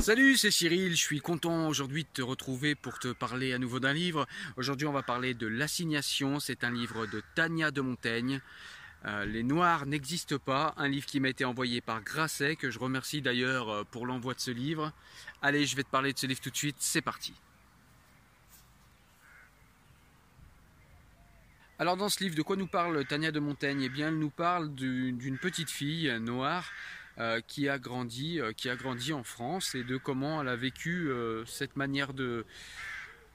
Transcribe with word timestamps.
Salut, 0.00 0.38
c'est 0.38 0.50
Cyril, 0.50 0.92
je 0.92 1.02
suis 1.02 1.20
content 1.20 1.68
aujourd'hui 1.68 2.04
de 2.04 2.08
te 2.08 2.22
retrouver 2.22 2.74
pour 2.74 2.98
te 2.98 3.12
parler 3.12 3.52
à 3.52 3.58
nouveau 3.58 3.80
d'un 3.80 3.92
livre. 3.92 4.26
Aujourd'hui 4.56 4.86
on 4.86 4.92
va 4.92 5.02
parler 5.02 5.34
de 5.34 5.46
L'assignation, 5.46 6.40
c'est 6.40 6.64
un 6.64 6.70
livre 6.70 7.04
de 7.04 7.22
Tania 7.34 7.70
de 7.70 7.82
Montaigne. 7.82 8.40
Euh, 9.04 9.26
les 9.26 9.42
Noirs 9.42 9.84
n'existent 9.84 10.38
pas, 10.38 10.72
un 10.78 10.88
livre 10.88 11.04
qui 11.04 11.20
m'a 11.20 11.28
été 11.28 11.44
envoyé 11.44 11.82
par 11.82 12.02
Grasset, 12.02 12.56
que 12.56 12.70
je 12.70 12.78
remercie 12.78 13.20
d'ailleurs 13.20 13.68
euh, 13.68 13.84
pour 13.84 14.06
l'envoi 14.06 14.32
de 14.32 14.40
ce 14.40 14.50
livre. 14.50 14.90
Allez, 15.42 15.66
je 15.66 15.76
vais 15.76 15.82
te 15.82 15.90
parler 15.90 16.14
de 16.14 16.18
ce 16.18 16.26
livre 16.26 16.40
tout 16.40 16.50
de 16.50 16.56
suite, 16.56 16.76
c'est 16.78 17.02
parti. 17.02 17.34
Alors 21.78 21.98
dans 21.98 22.08
ce 22.08 22.24
livre, 22.24 22.36
de 22.36 22.42
quoi 22.42 22.56
nous 22.56 22.66
parle 22.66 23.04
Tania 23.04 23.32
de 23.32 23.40
Montaigne? 23.40 23.82
Eh 23.82 23.90
bien, 23.90 24.08
elle 24.08 24.18
nous 24.18 24.30
parle 24.30 24.74
d'une 24.74 25.38
petite 25.38 25.70
fille 25.70 26.10
noire 26.20 26.70
qui 27.46 27.68
a 27.68 27.78
grandi, 27.78 28.40
euh, 28.40 28.52
qui 28.52 28.68
a 28.68 28.76
grandi 28.76 29.12
en 29.12 29.22
France 29.22 29.74
et 29.74 29.84
de 29.84 29.96
comment 29.96 30.40
elle 30.40 30.48
a 30.48 30.56
vécu 30.56 31.08
euh, 31.08 31.44
cette 31.46 31.76
manière 31.76 32.14
de 32.14 32.44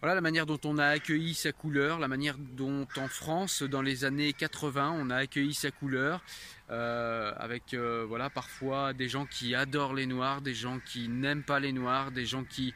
voilà 0.01 0.15
la 0.15 0.21
manière 0.21 0.45
dont 0.45 0.59
on 0.65 0.77
a 0.77 0.87
accueilli 0.87 1.33
sa 1.33 1.51
couleur, 1.51 1.99
la 1.99 2.07
manière 2.07 2.37
dont 2.37 2.87
en 2.97 3.07
France 3.07 3.63
dans 3.63 3.81
les 3.81 4.05
années 4.05 4.33
80 4.33 4.91
on 4.99 5.09
a 5.09 5.15
accueilli 5.15 5.53
sa 5.53 5.71
couleur 5.71 6.21
avec 6.67 7.73
voilà 7.73 8.29
parfois 8.29 8.93
des 8.93 9.07
gens 9.07 9.25
qui 9.25 9.55
adorent 9.55 9.93
les 9.93 10.05
noirs, 10.05 10.41
des 10.41 10.53
gens 10.53 10.79
qui 10.79 11.07
n'aiment 11.07 11.43
pas 11.43 11.59
les 11.59 11.71
noirs, 11.71 12.11
des 12.11 12.25
gens 12.25 12.43
qui 12.43 12.73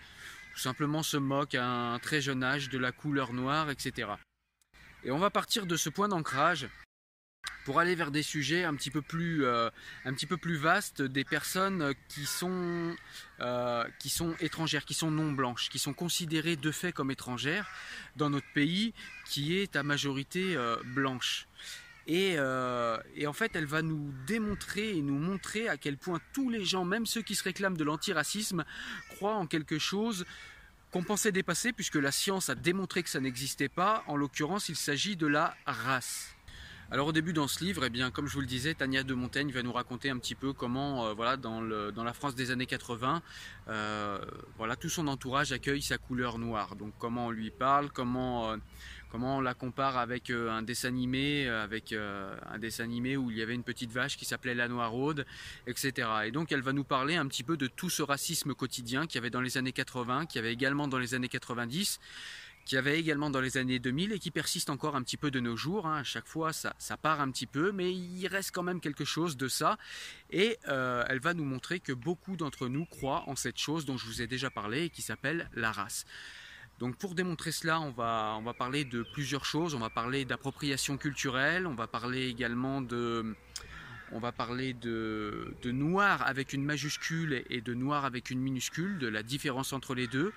tout 0.53 0.59
simplement 0.59 1.03
se 1.03 1.17
moquent 1.17 1.55
à 1.55 1.65
un 1.65 1.99
très 1.99 2.21
jeune 2.21 2.43
âge 2.43 2.69
de 2.69 2.77
la 2.77 2.91
couleur 2.91 3.33
noire, 3.33 3.69
etc. 3.69 4.09
Et 5.03 5.11
on 5.11 5.19
va 5.19 5.29
partir 5.29 5.65
de 5.65 5.75
ce 5.75 5.89
point 5.89 6.07
d'ancrage 6.07 6.67
pour 7.69 7.79
aller 7.79 7.93
vers 7.93 8.09
des 8.09 8.23
sujets 8.23 8.63
un 8.63 8.73
petit 8.73 8.89
peu 8.89 9.03
plus, 9.03 9.45
euh, 9.45 9.69
vastes, 10.59 11.03
des 11.03 11.23
personnes 11.23 11.93
qui 12.07 12.25
sont, 12.25 12.95
euh, 13.41 13.85
qui 13.99 14.09
sont 14.09 14.33
étrangères, 14.39 14.85
qui 14.85 14.95
sont 14.95 15.11
non 15.11 15.31
blanches, 15.31 15.69
qui 15.69 15.77
sont 15.77 15.93
considérées 15.93 16.55
de 16.55 16.71
fait 16.71 16.91
comme 16.91 17.11
étrangères 17.11 17.69
dans 18.15 18.31
notre 18.31 18.51
pays, 18.55 18.95
qui 19.27 19.55
est 19.55 19.75
à 19.75 19.83
majorité 19.83 20.55
euh, 20.55 20.77
blanche. 20.83 21.47
Et, 22.07 22.37
et, 23.15 23.27
en 23.27 23.33
fait, 23.33 23.51
elle 23.53 23.67
va 23.67 23.83
nous 23.83 24.11
démontrer 24.25 24.97
et 24.97 25.01
nous 25.03 25.19
montrer 25.19 25.69
à 25.69 25.77
quel 25.77 25.95
point 25.95 26.19
tous 26.33 26.49
les 26.49 26.65
gens, 26.65 26.85
même 26.85 27.05
ceux 27.05 27.21
qui 27.21 27.35
se 27.35 27.43
réclament 27.43 27.77
de 27.77 27.83
l'antiracisme, 27.83 28.65
croient 29.09 29.35
en 29.35 29.45
quelque 29.45 29.77
chose 29.77 30.25
qu'on 30.89 31.03
pensait 31.03 31.31
dépasser, 31.31 31.71
puisque 31.71 31.97
la 31.97 32.11
science 32.11 32.49
a 32.49 32.55
démontré 32.55 33.03
que 33.03 33.09
ça 33.09 33.19
n'existait 33.19 33.69
pas. 33.69 34.03
En 34.07 34.15
l'occurrence, 34.15 34.69
il 34.69 34.75
s'agit 34.75 35.17
de 35.17 35.27
la 35.27 35.55
race. 35.67 36.35
Alors 36.91 37.05
au 37.05 37.11
début 37.11 37.33
dans 37.33 37.47
ce 37.47 37.63
livre, 37.63 37.85
eh 37.85 37.91
bien, 37.91 38.09
comme 38.09 38.25
je 38.25 38.33
vous 38.33 38.41
le 38.41 38.47
disais, 38.47 38.73
Tania 38.73 39.03
de 39.03 39.13
Montaigne 39.13 39.51
va 39.51 39.61
nous 39.61 39.71
raconter 39.71 40.09
un 40.09 40.17
petit 40.17 40.33
peu 40.33 40.53
comment, 40.53 41.05
euh, 41.05 41.13
voilà, 41.13 41.37
dans, 41.37 41.61
le, 41.61 41.91
dans, 41.91 42.03
la 42.03 42.13
France 42.13 42.33
des 42.33 42.49
années 42.49 42.65
80, 42.65 43.21
euh, 43.67 44.17
voilà, 44.57 44.75
tout 44.75 44.89
son 44.89 45.07
entourage 45.07 45.51
accueille 45.51 45.83
sa 45.83 45.99
couleur 45.99 46.39
noire. 46.39 46.75
Donc 46.75 46.93
comment 46.97 47.27
on 47.27 47.29
lui 47.29 47.51
parle, 47.51 47.91
comment, 47.91 48.49
euh, 48.49 48.57
comment 49.11 49.37
on 49.37 49.41
la 49.41 49.53
compare 49.53 49.99
avec 49.99 50.31
un 50.31 50.63
dessin 50.63 50.87
animé, 50.87 51.47
avec 51.47 51.93
un 51.93 52.57
dessin 52.57 52.85
animé 52.85 53.17
où 53.17 53.29
il 53.29 53.37
y 53.37 53.43
avait 53.43 53.53
une 53.53 53.63
petite 53.63 53.91
vache 53.91 54.17
qui 54.17 54.25
s'appelait 54.25 54.55
la 54.55 54.67
Noiraude, 54.67 55.27
etc. 55.67 56.07
Et 56.25 56.31
donc 56.31 56.51
elle 56.51 56.61
va 56.61 56.73
nous 56.73 56.83
parler 56.83 57.17
un 57.17 57.27
petit 57.27 57.43
peu 57.43 57.55
de 57.55 57.67
tout 57.67 57.91
ce 57.91 58.01
racisme 58.01 58.55
quotidien 58.55 59.05
qu'il 59.05 59.15
y 59.15 59.17
avait 59.19 59.29
dans 59.29 59.41
les 59.41 59.59
années 59.59 59.73
80, 59.73 60.25
qu'il 60.25 60.37
y 60.37 60.39
avait 60.39 60.53
également 60.53 60.87
dans 60.87 60.97
les 60.97 61.13
années 61.13 61.29
90 61.29 61.99
qui 62.69 62.77
avait 62.77 62.99
également 62.99 63.31
dans 63.31 63.41
les 63.41 63.57
années 63.57 63.79
2000 63.79 64.11
et 64.11 64.19
qui 64.19 64.29
persiste 64.29 64.69
encore 64.69 64.95
un 64.95 65.01
petit 65.01 65.17
peu 65.17 65.31
de 65.31 65.39
nos 65.39 65.55
jours. 65.55 65.87
Hein. 65.87 66.01
À 66.01 66.03
chaque 66.03 66.27
fois, 66.27 66.53
ça, 66.53 66.71
part 67.01 67.19
un 67.19 67.31
petit 67.31 67.47
peu, 67.47 67.71
mais 67.71 67.91
il 67.91 68.27
reste 68.27 68.51
quand 68.51 68.61
même 68.61 68.79
quelque 68.79 69.05
chose 69.05 69.37
de 69.37 69.47
ça. 69.47 69.79
Et 70.29 70.59
euh, 70.67 71.03
elle 71.07 71.19
va 71.19 71.33
nous 71.33 71.43
montrer 71.43 71.79
que 71.79 71.93
beaucoup 71.93 72.37
d'entre 72.37 72.67
nous 72.67 72.85
croient 72.85 73.23
en 73.25 73.35
cette 73.35 73.57
chose 73.57 73.85
dont 73.85 73.97
je 73.97 74.05
vous 74.05 74.21
ai 74.21 74.27
déjà 74.27 74.51
parlé 74.51 74.83
et 74.83 74.89
qui 74.91 75.01
s'appelle 75.01 75.49
la 75.55 75.71
race. 75.71 76.05
Donc 76.77 76.95
pour 76.95 77.15
démontrer 77.15 77.51
cela, 77.51 77.81
on 77.81 77.89
va, 77.89 78.35
on 78.37 78.43
va 78.43 78.53
parler 78.53 78.85
de 78.85 79.03
plusieurs 79.13 79.45
choses. 79.45 79.73
On 79.73 79.79
va 79.79 79.89
parler 79.89 80.23
d'appropriation 80.23 80.95
culturelle, 80.95 81.65
on 81.65 81.73
va 81.73 81.87
parler 81.87 82.27
également 82.27 82.81
de 82.81 83.35
on 84.11 84.19
va 84.19 84.31
parler 84.31 84.73
de, 84.73 85.53
noir 85.65 86.25
avec 86.25 86.53
une 86.53 86.63
majuscule 86.63 87.43
et 87.49 87.61
de 87.61 87.73
noir 87.73 88.05
avec 88.05 88.29
une 88.29 88.39
minuscule, 88.39 88.97
de 88.99 89.07
la 89.07 89.23
différence 89.23 89.73
entre 89.73 89.95
les 89.95 90.07
deux. 90.07 90.33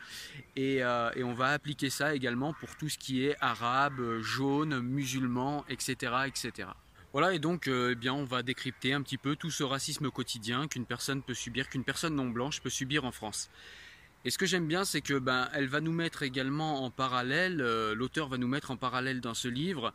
Et, 0.57 0.83
euh, 0.83 1.11
on 1.23 1.35
va 1.35 1.49
appliquer 1.49 1.91
ça 1.91 2.15
également 2.15 2.53
pour 2.53 2.77
tout 2.77 2.89
ce 2.89 2.99
qui 2.99 3.25
est 3.25 3.37
arabe, 3.41 4.21
jaune, 4.21 4.81
musulman, 4.81 5.65
etc. 5.69 6.13
etc. 6.27 6.69
Voilà, 7.13 7.35
et 7.35 7.39
donc 7.39 7.69
euh, 7.69 7.91
eh 7.93 7.95
bien, 7.95 8.15
on 8.15 8.25
va 8.25 8.43
décrypter 8.43 8.95
un 8.95 9.03
petit 9.03 9.19
peu 9.19 9.37
tout 9.37 9.51
ce 9.51 9.63
racisme 9.63 10.11
quotidien 10.11 10.67
qu'une 10.67 10.87
personne 10.87 11.23
peut 11.23 11.35
subir, 11.35 11.69
qu'une 11.69 11.85
personne 11.85 12.15
non 12.15 12.31
blanche 12.31 12.63
peut 12.63 12.71
subir 12.71 13.05
en 13.05 13.13
France. 13.13 13.51
Et 14.25 14.31
ce 14.31 14.39
que 14.39 14.47
j'aime 14.47 14.69
bien, 14.69 14.85
c'est 14.85 15.01
que 15.01 15.19
ben, 15.19 15.49
elle 15.53 15.67
va 15.67 15.81
nous 15.81 15.93
mettre 15.93 16.23
également 16.23 16.85
en 16.85 16.91
parallèle, 16.91 17.61
euh, 17.61 17.93
l'auteur 17.93 18.29
va 18.29 18.39
nous 18.39 18.47
mettre 18.47 18.71
en 18.71 18.77
parallèle 18.77 19.21
dans 19.21 19.35
ce 19.35 19.49
livre, 19.49 19.93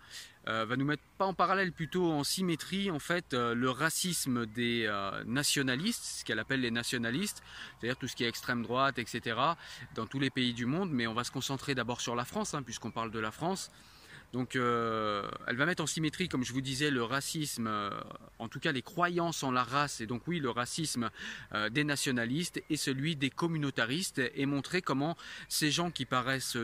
euh, 0.50 0.66
va 0.66 0.76
nous 0.76 0.84
mettre 0.84 1.04
pas 1.18 1.26
en 1.26 1.34
parallèle, 1.34 1.72
plutôt 1.72 2.12
en 2.12 2.26
symétrie, 2.26 2.92
en 2.92 3.00
fait, 3.00 3.34
euh, 3.34 3.56
le 3.56 3.70
racisme 3.70 4.46
des 4.46 4.92
nationalistes, 5.26 6.04
ce 6.04 6.26
qu'elle 6.26 6.40
appelle 6.40 6.60
les 6.60 6.72
nationalistes, 6.72 7.42
c'est-à-dire 7.80 7.98
tout 7.98 8.08
ce 8.08 8.18
qui 8.18 8.26
est 8.26 8.30
extrême 8.30 8.64
droite, 8.64 9.00
etc., 9.00 9.40
dans 9.96 10.08
tous 10.08 10.20
les 10.20 10.30
pays 10.30 10.54
du 10.54 10.66
monde, 10.66 10.92
mais 10.92 11.08
on 11.08 11.14
va 11.14 11.24
se 11.24 11.32
concentrer 11.32 11.74
d'abord 11.74 12.02
sur 12.02 12.16
la 12.16 12.26
France, 12.26 12.54
hein, 12.54 12.64
puisqu'on 12.64 12.92
parle 12.92 13.12
de 13.12 13.20
la 13.20 13.32
France. 13.32 13.72
Donc 14.34 14.56
euh, 14.56 15.28
elle 15.48 15.56
va 15.56 15.66
mettre 15.66 15.84
en 15.84 15.88
symétrie, 15.88 16.28
comme 16.28 16.44
je 16.44 16.52
vous 16.54 16.62
disais, 16.62 16.92
le 16.92 17.04
racisme, 17.04 17.68
euh, 17.68 17.90
en 18.40 18.48
tout 18.50 18.60
cas 18.60 18.72
les 18.72 18.82
croyances 18.82 19.44
en 19.44 19.52
la 19.52 19.64
race, 19.64 20.02
et 20.02 20.06
donc 20.06 20.28
oui, 20.28 20.40
le 20.40 20.50
racisme 20.50 21.10
euh, 21.54 21.70
des 21.70 21.84
nationalistes 21.84 22.62
et 22.70 22.78
celui 22.78 23.16
des 23.16 23.30
communautaristes, 23.30 24.22
et 24.36 24.46
montrer 24.46 24.82
comment 24.82 25.16
ces 25.48 25.72
gens 25.72 25.92
qui 25.92 26.06
paraissent 26.06 26.58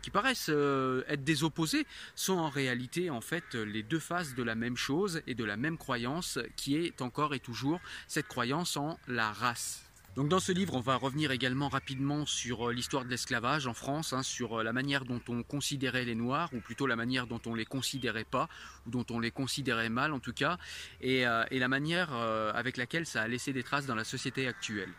qui 0.00 0.10
paraissent 0.10 0.48
être 0.48 1.24
des 1.24 1.44
opposés 1.44 1.86
sont 2.14 2.38
en 2.38 2.48
réalité 2.48 3.10
en 3.10 3.20
fait 3.20 3.54
les 3.54 3.82
deux 3.82 3.98
faces 3.98 4.34
de 4.34 4.42
la 4.42 4.54
même 4.54 4.76
chose 4.76 5.22
et 5.26 5.34
de 5.34 5.44
la 5.44 5.56
même 5.56 5.76
croyance 5.76 6.38
qui 6.56 6.76
est 6.76 7.02
encore 7.02 7.34
et 7.34 7.40
toujours 7.40 7.80
cette 8.06 8.28
croyance 8.28 8.76
en 8.76 8.98
la 9.08 9.32
race. 9.32 9.87
Donc 10.18 10.26
dans 10.26 10.40
ce 10.40 10.50
livre, 10.50 10.74
on 10.74 10.80
va 10.80 10.96
revenir 10.96 11.30
également 11.30 11.68
rapidement 11.68 12.26
sur 12.26 12.70
euh, 12.70 12.72
l'histoire 12.72 13.04
de 13.04 13.08
l'esclavage 13.08 13.68
en 13.68 13.72
France, 13.72 14.12
hein, 14.12 14.24
sur 14.24 14.58
euh, 14.58 14.62
la 14.64 14.72
manière 14.72 15.04
dont 15.04 15.20
on 15.28 15.44
considérait 15.44 16.04
les 16.04 16.16
Noirs, 16.16 16.50
ou 16.52 16.58
plutôt 16.58 16.88
la 16.88 16.96
manière 16.96 17.28
dont 17.28 17.40
on 17.46 17.54
les 17.54 17.64
considérait 17.64 18.24
pas, 18.24 18.48
ou 18.84 18.90
dont 18.90 19.06
on 19.10 19.20
les 19.20 19.30
considérait 19.30 19.90
mal 19.90 20.12
en 20.12 20.18
tout 20.18 20.32
cas, 20.32 20.58
et, 21.00 21.24
euh, 21.24 21.44
la 21.52 21.68
manière 21.68 22.12
avec 22.12 22.78
laquelle 22.78 23.06
ça 23.06 23.22
a 23.22 23.28
laissé 23.28 23.52
des 23.52 23.62
traces 23.62 23.86
dans 23.86 23.94
la 23.94 24.02
société 24.02 24.48
actuelle. 24.48 24.90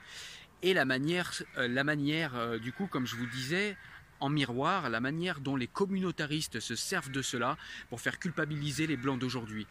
Et 0.61 0.73
la 0.73 0.85
manière, 0.85 1.33
la 1.57 1.83
manière 1.83 2.57
du 2.61 2.71
coup, 2.71 2.87
comme 2.87 3.05
je 3.05 3.17
vous 3.17 3.27
disais, 3.27 3.75
en 4.21 4.29
miroir 4.29 4.89
la 4.89 5.01
manière 5.01 5.41
dont 5.41 5.57
les 5.57 5.67
communautaristes 5.67 6.61
se 6.61 6.75
servent 6.75 7.11
de 7.11 7.21
cela 7.21 7.57
pour 7.89 7.99
faire 7.99 8.19
culpabiliser 8.19 8.87
les 8.87 8.97
blancs 8.97 9.19
d'aujourd'hui 9.19 9.67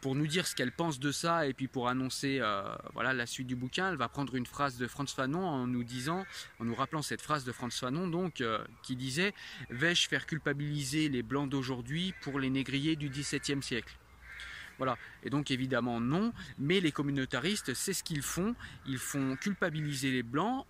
pour 0.00 0.14
nous 0.14 0.26
dire 0.26 0.46
ce 0.46 0.54
qu'elle 0.54 0.72
pense 0.72 0.98
de 0.98 1.12
ça 1.12 1.46
et 1.46 1.52
puis 1.52 1.68
pour 1.68 1.88
annoncer 1.88 2.38
euh, 2.40 2.62
voilà 2.92 3.12
la 3.12 3.26
suite 3.26 3.46
du 3.46 3.56
bouquin, 3.56 3.90
elle 3.90 3.96
va 3.96 4.08
prendre 4.08 4.34
une 4.34 4.46
phrase 4.46 4.76
de 4.76 4.86
Franz 4.86 5.12
Fanon 5.14 5.44
en 5.44 5.66
nous 5.66 5.84
disant, 5.84 6.24
en 6.60 6.64
nous 6.64 6.74
rappelant 6.74 7.02
cette 7.02 7.22
phrase 7.22 7.44
de 7.44 7.52
Franz 7.52 7.76
Fanon 7.78 8.08
donc 8.08 8.40
euh, 8.40 8.62
qui 8.82 8.96
disait 8.96 9.32
vais-je 9.70 10.08
faire 10.08 10.26
culpabiliser 10.26 11.08
les 11.08 11.22
blancs 11.22 11.48
d'aujourd'hui 11.48 12.14
pour 12.22 12.38
les 12.38 12.50
négriers 12.50 12.96
du 12.96 13.08
XVIIe 13.08 13.62
siècle? 13.62 13.96
Voilà. 14.78 14.98
Et 15.22 15.30
donc 15.30 15.50
évidemment 15.50 16.00
non, 16.00 16.32
mais 16.58 16.80
les 16.80 16.92
communautaristes, 16.92 17.74
c'est 17.74 17.94
ce 17.94 18.04
qu'ils 18.04 18.22
font. 18.22 18.54
Ils 18.86 18.98
font 18.98 19.36
culpabiliser 19.36 20.10
les 20.10 20.22
blancs 20.22 20.66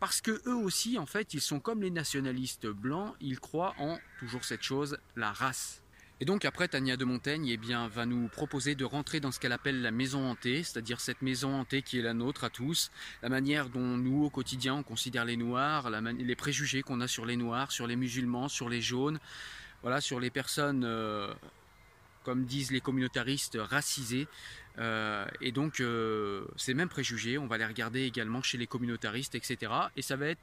parce 0.00 0.20
que 0.20 0.42
eux 0.46 0.54
aussi, 0.54 0.98
en 0.98 1.06
fait, 1.06 1.34
ils 1.34 1.40
sont 1.40 1.60
comme 1.60 1.82
les 1.82 1.90
nationalistes 1.90 2.66
blancs. 2.66 3.14
Ils 3.20 3.40
croient 3.40 3.74
en 3.78 3.98
toujours 4.18 4.44
cette 4.44 4.62
chose, 4.62 4.98
la 5.16 5.32
race. 5.32 5.82
Et 6.20 6.24
donc 6.24 6.44
après, 6.44 6.66
Tania 6.66 6.96
de 6.96 7.04
Montaigne 7.04 7.46
eh 7.46 7.56
bien, 7.56 7.86
va 7.86 8.04
nous 8.04 8.26
proposer 8.26 8.74
de 8.74 8.84
rentrer 8.84 9.20
dans 9.20 9.30
ce 9.30 9.38
qu'elle 9.38 9.52
appelle 9.52 9.82
la 9.82 9.92
maison 9.92 10.28
hantée, 10.28 10.64
c'est-à-dire 10.64 11.00
cette 11.00 11.22
maison 11.22 11.54
hantée 11.54 11.82
qui 11.82 11.98
est 11.98 12.02
la 12.02 12.12
nôtre 12.12 12.42
à 12.42 12.50
tous, 12.50 12.90
la 13.22 13.28
manière 13.28 13.68
dont 13.68 13.96
nous, 13.96 14.24
au 14.24 14.30
quotidien, 14.30 14.74
on 14.74 14.82
considère 14.82 15.24
les 15.24 15.36
Noirs, 15.36 15.90
les 15.90 16.36
préjugés 16.36 16.82
qu'on 16.82 17.00
a 17.00 17.06
sur 17.06 17.24
les 17.24 17.36
Noirs, 17.36 17.70
sur 17.70 17.86
les 17.86 17.94
musulmans, 17.94 18.48
sur 18.48 18.68
les 18.68 18.80
jaunes, 18.80 19.20
voilà, 19.82 20.00
sur 20.00 20.18
les 20.18 20.30
personnes, 20.30 20.82
euh, 20.84 21.32
comme 22.24 22.46
disent 22.46 22.72
les 22.72 22.80
communautaristes, 22.80 23.56
racisées, 23.60 24.26
euh, 24.78 25.26
et 25.40 25.52
donc, 25.52 25.80
euh, 25.80 26.44
ces 26.56 26.74
mêmes 26.74 26.88
préjugés, 26.88 27.38
on 27.38 27.46
va 27.46 27.58
les 27.58 27.66
regarder 27.66 28.02
également 28.02 28.42
chez 28.42 28.58
les 28.58 28.66
communautaristes, 28.66 29.34
etc. 29.34 29.72
Et 29.96 30.02
ça 30.02 30.16
va 30.16 30.26
être 30.26 30.40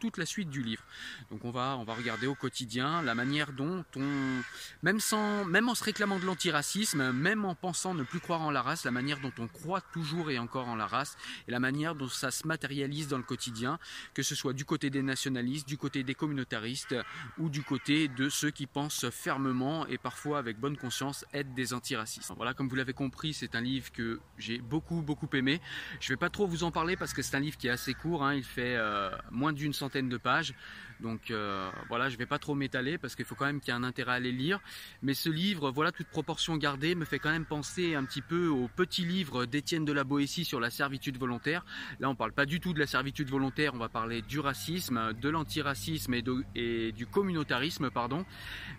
toute 0.00 0.18
la 0.18 0.26
suite 0.26 0.50
du 0.50 0.62
livre. 0.62 0.82
Donc, 1.30 1.44
on 1.44 1.50
va, 1.50 1.76
on 1.78 1.84
va 1.84 1.94
regarder 1.94 2.26
au 2.26 2.34
quotidien 2.34 3.02
la 3.02 3.14
manière 3.14 3.52
dont 3.52 3.84
on, 3.96 4.42
même, 4.82 5.00
sans, 5.00 5.44
même 5.44 5.68
en 5.68 5.74
se 5.74 5.84
réclamant 5.84 6.18
de 6.18 6.24
l'antiracisme, 6.24 7.12
même 7.12 7.44
en 7.44 7.54
pensant 7.54 7.94
ne 7.94 8.02
plus 8.02 8.20
croire 8.20 8.42
en 8.42 8.50
la 8.50 8.62
race, 8.62 8.84
la 8.84 8.90
manière 8.90 9.20
dont 9.20 9.32
on 9.38 9.46
croit 9.46 9.80
toujours 9.80 10.30
et 10.30 10.38
encore 10.38 10.68
en 10.68 10.76
la 10.76 10.86
race, 10.86 11.16
et 11.46 11.50
la 11.50 11.60
manière 11.60 11.94
dont 11.94 12.08
ça 12.08 12.30
se 12.30 12.46
matérialise 12.46 13.08
dans 13.08 13.18
le 13.18 13.22
quotidien, 13.22 13.78
que 14.14 14.22
ce 14.22 14.34
soit 14.34 14.52
du 14.52 14.64
côté 14.64 14.90
des 14.90 15.02
nationalistes, 15.02 15.68
du 15.68 15.78
côté 15.78 16.02
des 16.02 16.14
communautaristes, 16.14 16.96
ou 17.38 17.48
du 17.48 17.62
côté 17.62 18.08
de 18.08 18.28
ceux 18.28 18.50
qui 18.50 18.66
pensent 18.66 19.08
fermement 19.10 19.86
et 19.86 19.98
parfois 19.98 20.38
avec 20.38 20.58
bonne 20.58 20.76
conscience 20.76 21.24
être 21.32 21.54
des 21.54 21.72
antiracistes. 21.72 22.32
Voilà, 22.36 22.54
comme 22.54 22.68
vous 22.68 22.76
l'avez 22.76 22.92
compris, 22.92 23.32
c'est 23.32 23.54
un 23.54 23.60
livre 23.60 23.75
que 23.92 24.20
j'ai 24.38 24.58
beaucoup 24.58 25.02
beaucoup 25.02 25.28
aimé. 25.34 25.60
Je 26.00 26.12
vais 26.12 26.16
pas 26.16 26.30
trop 26.30 26.46
vous 26.46 26.64
en 26.64 26.70
parler 26.70 26.96
parce 26.96 27.12
que 27.12 27.22
c'est 27.22 27.36
un 27.36 27.40
livre 27.40 27.56
qui 27.56 27.68
est 27.68 27.70
assez 27.70 27.94
court, 27.94 28.24
hein. 28.24 28.34
il 28.34 28.44
fait 28.44 28.76
euh, 28.76 29.10
moins 29.30 29.52
d'une 29.52 29.72
centaine 29.72 30.08
de 30.08 30.16
pages. 30.16 30.54
Donc 31.00 31.30
euh, 31.30 31.70
voilà, 31.88 32.08
je 32.08 32.16
vais 32.16 32.26
pas 32.26 32.38
trop 32.38 32.54
m'étaler 32.54 32.98
parce 32.98 33.14
qu'il 33.14 33.24
faut 33.24 33.34
quand 33.34 33.44
même 33.44 33.60
qu'il 33.60 33.68
y 33.68 33.76
ait 33.76 33.78
un 33.78 33.84
intérêt 33.84 34.14
à 34.14 34.20
les 34.20 34.32
lire. 34.32 34.60
Mais 35.02 35.14
ce 35.14 35.28
livre, 35.28 35.70
voilà, 35.70 35.92
toute 35.92 36.08
proportion 36.08 36.56
gardée, 36.56 36.94
me 36.94 37.04
fait 37.04 37.18
quand 37.18 37.30
même 37.30 37.44
penser 37.44 37.94
un 37.94 38.04
petit 38.04 38.22
peu 38.22 38.48
au 38.48 38.68
petit 38.68 39.04
livre 39.04 39.46
d'Étienne 39.46 39.84
de 39.84 39.92
la 39.92 40.04
Boétie 40.04 40.44
sur 40.44 40.60
la 40.60 40.70
servitude 40.70 41.18
volontaire. 41.18 41.64
Là, 42.00 42.08
on 42.08 42.14
parle 42.14 42.32
pas 42.32 42.46
du 42.46 42.60
tout 42.60 42.72
de 42.72 42.78
la 42.78 42.86
servitude 42.86 43.28
volontaire, 43.28 43.74
on 43.74 43.78
va 43.78 43.88
parler 43.88 44.22
du 44.22 44.40
racisme, 44.40 45.12
de 45.12 45.28
l'antiracisme 45.28 46.14
et, 46.14 46.24
et 46.54 46.92
du 46.92 47.06
communautarisme, 47.06 47.90
pardon. 47.90 48.24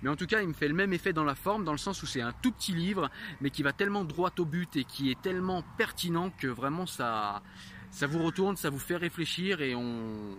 Mais 0.02 0.10
en 0.10 0.16
tout 0.16 0.28
cas, 0.28 0.42
il 0.42 0.48
me 0.48 0.54
fait 0.54 0.68
le 0.68 0.74
même 0.74 0.94
effet 0.94 1.14
dans 1.14 1.24
la 1.24 1.36
forme, 1.36 1.64
dans 1.64 1.72
le 1.72 1.78
sens 1.78 2.02
où 2.02 2.06
c'est 2.06 2.22
un 2.22 2.34
tout 2.34 2.52
petit 2.52 2.74
livre, 2.74 3.10
mais 3.42 3.50
qui 3.50 3.64
va 3.64 3.74
tellement 3.74 4.06
droit 4.06 4.32
au 4.40 4.46
but 4.46 4.76
et 4.78 4.84
qui 4.84 5.12
est 5.12 5.22
tellement 5.22 5.64
pertinent 5.78 6.30
que 6.30 6.48
vraiment 6.48 6.86
ça, 6.86 7.42
ça 7.92 8.08
vous 8.08 8.24
retourne, 8.24 8.56
ça 8.56 8.70
vous 8.70 8.80
fait 8.80 8.96
réfléchir 8.96 9.62
et 9.62 9.76
on, 9.76 10.36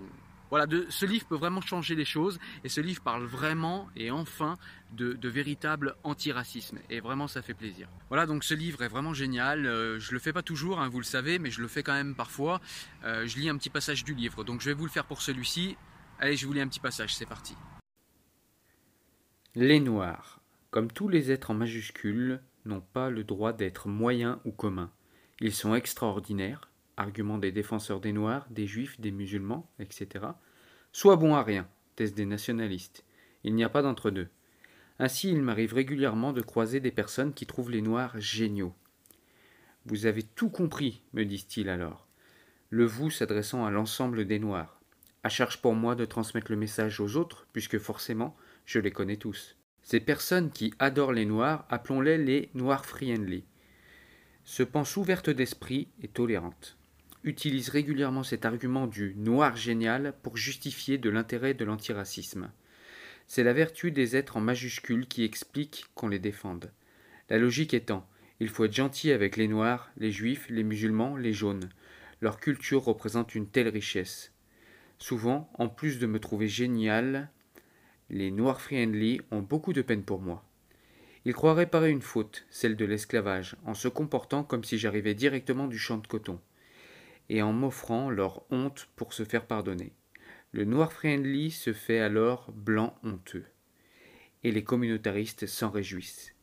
voilà, 0.51 0.67
ce 0.89 1.05
livre 1.05 1.27
peut 1.27 1.37
vraiment 1.37 1.61
changer 1.61 1.95
les 1.95 2.05
choses 2.05 2.39
et 2.65 2.69
ce 2.69 2.81
livre 2.81 3.03
parle 3.03 3.25
vraiment 3.25 3.89
et 3.97 4.11
enfin 4.11 4.57
de, 4.93 5.29
véritable 5.29 5.95
antiracisme 6.05 6.79
et 6.89 7.01
vraiment 7.01 7.29
ça 7.29 7.43
fait 7.43 7.55
plaisir. 7.55 7.89
Voilà, 8.09 8.27
donc 8.27 8.45
ce 8.45 8.55
livre 8.55 8.83
est 8.83 8.89
vraiment 8.89 9.13
génial. 9.13 9.67
Euh, 9.67 9.99
je 9.99 10.13
le 10.13 10.19
fais 10.19 10.33
pas 10.33 10.43
toujours, 10.43 10.81
hein, 10.81 10.89
vous 10.89 11.01
le 11.01 11.05
savez, 11.05 11.39
mais 11.39 11.51
je 11.51 11.61
le 11.61 11.69
fais 11.69 11.83
quand 11.83 11.93
même 11.93 12.15
parfois. 12.15 12.61
Euh, 13.05 13.27
je 13.27 13.39
lis 13.39 13.51
un 13.51 13.59
petit 13.59 13.71
passage 13.71 14.05
du 14.05 14.15
livre, 14.15 14.43
donc 14.45 14.61
je 14.63 14.67
vais 14.71 14.75
vous 14.75 14.85
le 14.85 14.91
faire 14.91 15.05
pour 15.05 15.21
celui-ci. 15.21 15.77
Allez, 16.19 16.37
je 16.37 16.47
vous 16.47 16.53
lis 16.55 16.63
un 16.63 16.69
petit 16.69 16.81
passage, 16.81 17.15
c'est 17.15 17.27
parti. 17.27 17.55
Les 19.55 19.81
Noirs, 19.81 20.41
comme 20.71 20.91
tous 20.91 21.09
les 21.09 21.31
êtres 21.31 21.51
en 21.51 21.55
majuscules, 21.55 22.41
n'ont 22.69 22.81
pas 22.81 23.11
le 23.11 23.25
droit 23.25 23.53
d'être 23.53 23.89
moyens 23.89 24.39
ou 24.45 24.53
communs. 24.53 24.93
Ils 25.41 25.55
sont 25.55 25.75
extraordinaires, 25.75 26.71
argument 26.97 27.39
des 27.39 27.53
défenseurs 27.53 28.01
des 28.01 28.13
Noirs, 28.13 28.47
des 28.51 28.67
Juifs, 28.67 29.01
des 29.01 29.11
musulmans, 29.11 29.71
etc. 29.79 30.27
Soit 30.93 31.17
bons 31.17 31.35
à 31.35 31.43
rien, 31.43 31.69
thèse 31.97 32.15
des 32.15 32.27
nationalistes. 32.27 33.05
Il 33.45 33.55
n'y 33.55 33.65
a 33.65 33.69
pas 33.69 33.83
d'entre-deux. 33.83 34.29
Ainsi, 34.99 35.31
il 35.31 35.43
m'arrive 35.43 35.75
régulièrement 35.75 36.33
de 36.33 36.43
croiser 36.43 36.81
des 36.81 36.91
personnes 36.91 37.33
qui 37.33 37.47
trouvent 37.47 37.71
les 37.71 37.83
Noirs 37.83 38.19
géniaux. 38.19 38.75
Vous 39.87 40.07
avez 40.07 40.23
tout 40.23 40.51
compris, 40.51 41.03
me 41.13 41.25
disent-ils 41.25 41.69
alors. 41.69 42.09
Le 42.71 42.85
vous 42.85 43.11
s'adressant 43.11 43.65
à 43.65 43.71
l'ensemble 43.71 44.27
des 44.27 44.39
Noirs. 44.39 44.81
À 45.23 45.29
charge 45.29 45.63
pour 45.63 45.75
moi 45.75 45.95
de 45.95 46.05
transmettre 46.05 46.51
le 46.51 46.57
message 46.57 47.01
aux 47.01 47.17
autres, 47.17 47.47
puisque 47.53 47.79
forcément, 47.79 48.37
je 48.67 48.81
les 48.81 48.91
connais 48.91 49.17
tous. 49.17 49.57
Ces 49.91 50.01
personnes 50.01 50.51
qui 50.51 50.75
adorent 50.79 51.15
les 51.15 51.25
Noirs, 51.25 51.65
appelons-les 51.71 52.19
les 52.19 52.51
Noirs 52.53 52.85
friendly, 52.85 53.45
se 54.45 54.63
pensent 54.63 54.99
ouvertes 54.99 55.31
d'esprit 55.31 55.89
et 56.03 56.09
tolérantes 56.09 56.77
utilise 57.25 57.71
régulièrement 57.71 58.23
cet 58.23 58.45
argument 58.45 58.87
du 58.87 59.15
noir 59.17 59.57
génial 59.57 60.13
pour 60.23 60.37
justifier 60.37 60.99
de 60.99 61.09
l'intérêt 61.09 61.55
de 61.55 61.65
l'antiracisme. 61.65 62.51
C'est 63.27 63.45
la 63.45 63.55
vertu 63.55 63.91
des 63.91 64.15
êtres 64.15 64.37
en 64.37 64.41
majuscules 64.41 65.09
qui 65.09 65.25
explique 65.25 65.87
qu'on 65.95 66.09
les 66.09 66.19
défende. 66.19 66.71
La 67.31 67.39
logique 67.39 67.73
étant, 67.73 68.07
il 68.41 68.51
faut 68.51 68.67
être 68.67 68.75
gentil 68.75 69.11
avec 69.11 69.39
les 69.39 69.49
noirs, 69.49 69.91
les 69.97 70.13
juifs, 70.13 70.51
les 70.51 70.65
musulmans, 70.65 71.17
les 71.17 71.33
jaunes. 71.33 71.71
Leur 72.21 72.39
culture 72.39 72.85
représente 72.85 73.35
une 73.35 73.49
telle 73.49 73.69
richesse. 73.69 74.33
Souvent, 74.99 75.51
en 75.55 75.71
plus 75.71 75.99
de 75.99 76.07
me 76.07 76.21
trouver 76.21 76.47
génial, 76.47 77.31
les 78.11 78.31
noirs 78.31 78.61
friendly 78.61 79.21
ont 79.31 79.43
beaucoup 79.43 79.73
de 79.73 79.83
peine 79.83 80.03
pour 80.03 80.21
moi. 80.21 80.45
Ils 81.25 81.35
croient 81.35 81.55
réparer 81.55 81.91
une 81.91 82.03
faute, 82.03 82.47
celle 82.51 82.77
de 82.77 82.85
l'esclavage, 82.85 83.57
en 83.65 83.75
se 83.75 83.89
comportant 83.89 84.45
comme 84.45 84.65
si 84.65 84.79
j'arrivais 84.79 85.15
directement 85.15 85.67
du 85.67 85.79
champ 85.79 85.99
de 85.99 86.07
coton 86.07 86.41
et 87.29 87.43
en 87.43 87.53
m'offrant 87.53 88.11
leur 88.11 88.43
honte 88.51 88.89
pour 88.97 89.13
se 89.13 89.25
faire 89.25 89.47
pardonner. 89.47 89.93
Le 90.53 90.65
noir 90.65 90.93
friendly 90.93 91.51
se 91.51 91.73
fait 91.73 91.99
alors 91.99 92.51
blanc 92.53 92.99
honteux, 93.03 93.45
et 94.45 94.53
les 94.53 94.65
communautaristes 94.65 95.47
s'en 95.47 95.71
réjouissent. 95.71 96.35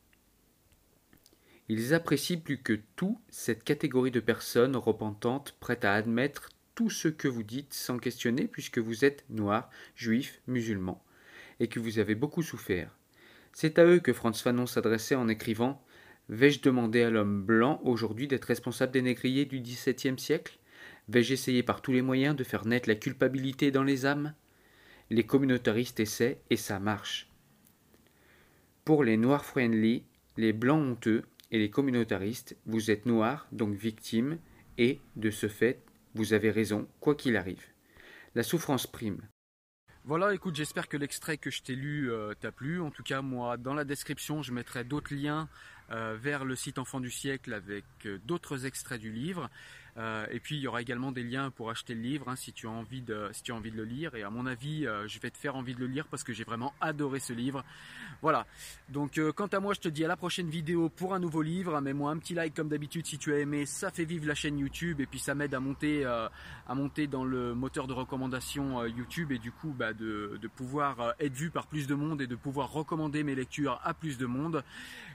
Ils 1.68 1.94
apprécient 1.94 2.38
plus 2.38 2.62
que 2.62 2.78
tout 2.94 3.20
cette 3.28 3.64
catégorie 3.64 4.12
de 4.12 4.20
personnes 4.20 4.76
repentantes 4.76 5.56
prêtes 5.58 5.84
à 5.84 5.94
admettre 5.94 6.50
tout 6.76 6.90
ce 6.90 7.08
que 7.08 7.26
vous 7.26 7.42
dites 7.42 7.74
sans 7.74 7.98
questionner 7.98 8.46
puisque 8.46 8.78
vous 8.78 9.04
êtes 9.04 9.24
noir, 9.28 9.70
juif, 9.96 10.40
musulman, 10.46 11.02
et 11.60 11.68
que 11.68 11.80
vous 11.80 11.98
avez 11.98 12.14
beaucoup 12.14 12.42
souffert. 12.42 12.96
C'est 13.52 13.78
à 13.78 13.86
eux 13.86 14.00
que 14.00 14.12
Franz 14.12 14.42
Fanon 14.42 14.66
s'adressait 14.66 15.14
en 15.14 15.28
écrivant 15.28 15.82
Vais-je 16.28 16.60
demander 16.60 17.02
à 17.02 17.10
l'homme 17.10 17.42
blanc 17.44 17.80
aujourd'hui 17.84 18.26
d'être 18.26 18.46
responsable 18.46 18.92
des 18.92 19.02
négriers 19.02 19.44
du 19.44 19.60
XVIIe 19.60 20.18
siècle? 20.18 20.58
Vais-je 21.08 21.32
essayer 21.32 21.62
par 21.62 21.82
tous 21.82 21.92
les 21.92 22.02
moyens 22.02 22.34
de 22.34 22.44
faire 22.44 22.66
naître 22.66 22.88
la 22.88 22.96
culpabilité 22.96 23.70
dans 23.70 23.84
les 23.84 24.06
âmes? 24.06 24.34
Les 25.08 25.24
communautaristes 25.24 26.00
essaient 26.00 26.40
et 26.50 26.56
ça 26.56 26.80
marche. 26.80 27.30
Pour 28.84 29.04
les 29.04 29.16
noirs 29.16 29.44
friendly, 29.44 30.04
les 30.36 30.52
blancs 30.52 30.82
honteux 30.82 31.22
et 31.52 31.58
les 31.58 31.70
communautaristes, 31.70 32.56
vous 32.66 32.90
êtes 32.90 33.06
noirs, 33.06 33.46
donc 33.52 33.74
victimes, 33.74 34.38
et, 34.78 35.00
de 35.14 35.30
ce 35.30 35.48
fait, 35.48 35.80
vous 36.14 36.32
avez 36.32 36.50
raison, 36.50 36.88
quoi 37.00 37.14
qu'il 37.14 37.36
arrive. 37.36 37.64
La 38.34 38.42
souffrance 38.42 38.86
prime. 38.86 39.22
Voilà, 40.06 40.32
écoute, 40.32 40.54
j'espère 40.54 40.88
que 40.88 40.96
l'extrait 40.96 41.36
que 41.36 41.50
je 41.50 41.62
t'ai 41.62 41.74
lu 41.74 42.12
euh, 42.12 42.32
t'a 42.40 42.52
plu. 42.52 42.80
En 42.80 42.92
tout 42.92 43.02
cas, 43.02 43.22
moi, 43.22 43.56
dans 43.56 43.74
la 43.74 43.82
description, 43.82 44.40
je 44.40 44.52
mettrai 44.52 44.84
d'autres 44.84 45.12
liens 45.12 45.48
euh, 45.90 46.16
vers 46.16 46.44
le 46.44 46.54
site 46.54 46.78
Enfant 46.78 47.00
du 47.00 47.10
siècle 47.10 47.52
avec 47.52 47.84
euh, 48.04 48.20
d'autres 48.24 48.66
extraits 48.66 49.00
du 49.00 49.10
livre. 49.10 49.50
Euh, 49.98 50.26
et 50.30 50.40
puis 50.40 50.56
il 50.56 50.60
y 50.60 50.68
aura 50.68 50.82
également 50.82 51.10
des 51.10 51.22
liens 51.22 51.50
pour 51.50 51.70
acheter 51.70 51.94
le 51.94 52.02
livre 52.02 52.28
hein, 52.28 52.36
si 52.36 52.52
tu 52.52 52.66
as 52.66 52.70
envie 52.70 53.00
de 53.00 53.30
si 53.32 53.42
tu 53.42 53.52
as 53.52 53.54
envie 53.54 53.70
de 53.70 53.76
le 53.76 53.84
lire. 53.84 54.14
Et 54.14 54.22
à 54.22 54.30
mon 54.30 54.46
avis, 54.46 54.86
euh, 54.86 55.08
je 55.08 55.18
vais 55.20 55.30
te 55.30 55.38
faire 55.38 55.56
envie 55.56 55.74
de 55.74 55.80
le 55.80 55.86
lire 55.86 56.06
parce 56.08 56.22
que 56.22 56.32
j'ai 56.32 56.44
vraiment 56.44 56.74
adoré 56.80 57.18
ce 57.18 57.32
livre. 57.32 57.64
Voilà. 58.20 58.46
Donc 58.90 59.16
euh, 59.18 59.32
quant 59.32 59.46
à 59.46 59.60
moi, 59.60 59.72
je 59.72 59.80
te 59.80 59.88
dis 59.88 60.04
à 60.04 60.08
la 60.08 60.16
prochaine 60.16 60.50
vidéo 60.50 60.90
pour 60.90 61.14
un 61.14 61.18
nouveau 61.18 61.40
livre. 61.40 61.80
Mets-moi 61.80 62.10
un 62.10 62.18
petit 62.18 62.34
like 62.34 62.54
comme 62.54 62.68
d'habitude 62.68 63.06
si 63.06 63.16
tu 63.16 63.32
as 63.32 63.38
aimé. 63.38 63.64
Ça 63.64 63.90
fait 63.90 64.04
vivre 64.04 64.26
la 64.26 64.34
chaîne 64.34 64.58
YouTube 64.58 65.00
et 65.00 65.06
puis 65.06 65.18
ça 65.18 65.34
m'aide 65.34 65.54
à 65.54 65.60
monter 65.60 66.04
à 66.04 66.74
monter 66.74 67.06
dans 67.06 67.24
le 67.24 67.54
moteur 67.54 67.86
de 67.86 67.92
recommandation 67.92 68.84
YouTube 68.84 69.32
et 69.32 69.38
du 69.38 69.52
coup 69.52 69.74
bah, 69.76 69.92
de, 69.92 70.38
de 70.40 70.48
pouvoir 70.48 71.14
être 71.20 71.34
vu 71.34 71.50
par 71.50 71.66
plus 71.66 71.86
de 71.86 71.94
monde 71.94 72.20
et 72.20 72.26
de 72.26 72.36
pouvoir 72.36 72.70
recommander 72.72 73.22
mes 73.22 73.34
lectures 73.34 73.80
à 73.82 73.94
plus 73.94 74.18
de 74.18 74.26
monde. 74.26 74.62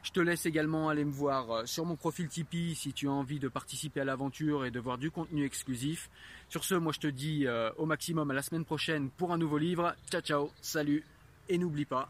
Je 0.03 0.12
te 0.12 0.20
laisse 0.20 0.46
également 0.46 0.89
aller 0.89 1.05
me 1.05 1.12
voir 1.12 1.67
sur 1.67 1.86
mon 1.86 1.96
profil 1.96 2.27
Tipeee 2.27 2.74
si 2.74 2.94
tu 2.94 3.08
as 3.08 3.12
envie 3.12 3.39
de 3.39 3.48
participer 3.48 4.01
à 4.01 4.05
l'aventure 4.05 4.65
de 4.72 4.80
voir 4.80 4.98
du 4.98 5.12
contenu 5.12 5.46
exclusif. 5.46 6.10
Sur 6.50 6.63
ce, 6.63 6.75
moi 6.75 6.92
je 6.94 7.00
te 7.00 7.08
dis 7.08 7.46
euh, 7.46 7.72
au 7.78 7.86
maximum 7.86 8.32
à 8.32 8.34
la 8.34 8.42
semaine 8.42 8.66
prochaine 8.66 9.10
pour 9.10 9.32
un 9.34 9.38
nouveau 9.38 9.58
livre. 9.58 9.96
Ciao 10.10 10.22
ciao, 10.22 10.51
salut 10.62 11.04
et 11.50 11.58
n'oublie 11.58 11.86
pas 11.86 12.10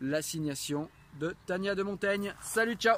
l'assignation 0.00 0.88
de 1.18 1.34
Tania 1.46 1.74
de 1.74 1.82
Montaigne. 1.82 2.34
Salut, 2.40 2.76
ciao 2.76 2.96